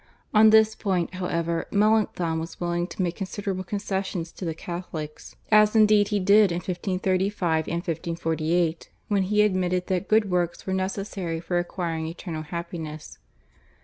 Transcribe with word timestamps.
On 0.33 0.49
this 0.49 0.73
point, 0.73 1.13
however, 1.13 1.67
Melanchthon 1.71 2.39
was 2.39 2.59
willing 2.59 2.87
to 2.87 3.03
make 3.03 3.17
considerable 3.17 3.63
concessions 3.63 4.31
to 4.31 4.43
the 4.45 4.55
Catholics, 4.55 5.35
as 5.51 5.75
indeed 5.75 6.07
he 6.07 6.19
did 6.19 6.51
in 6.51 6.55
1535 6.55 7.67
and 7.67 7.75
1548, 7.75 8.89
when 9.09 9.21
he 9.21 9.43
admitted 9.43 9.85
that 9.85 10.07
good 10.07 10.31
works 10.31 10.65
were 10.65 10.73
necessary 10.73 11.39
for 11.39 11.59
acquiring 11.59 12.07
eternal 12.07 12.41
happiness. 12.41 13.19